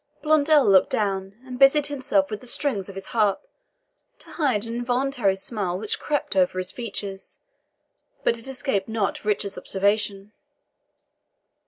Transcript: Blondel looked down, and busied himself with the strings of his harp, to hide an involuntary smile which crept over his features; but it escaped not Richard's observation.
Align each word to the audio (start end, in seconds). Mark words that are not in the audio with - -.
Blondel 0.23 0.67
looked 0.67 0.89
down, 0.89 1.37
and 1.45 1.59
busied 1.59 1.85
himself 1.85 2.31
with 2.31 2.41
the 2.41 2.47
strings 2.47 2.89
of 2.89 2.95
his 2.95 3.05
harp, 3.13 3.45
to 4.17 4.31
hide 4.31 4.65
an 4.65 4.73
involuntary 4.73 5.35
smile 5.35 5.77
which 5.77 5.99
crept 5.99 6.35
over 6.35 6.57
his 6.57 6.71
features; 6.71 7.39
but 8.23 8.39
it 8.39 8.47
escaped 8.47 8.89
not 8.89 9.23
Richard's 9.23 9.59
observation. 9.59 10.31